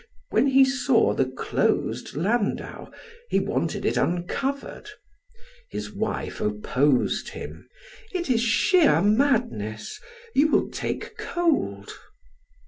[0.31, 2.89] When he saw the closed landau,
[3.29, 4.89] he wanted it uncovered.
[5.69, 7.69] His wife opposed him:
[8.11, 9.99] "It is sheer madness!
[10.33, 11.91] You will take cold."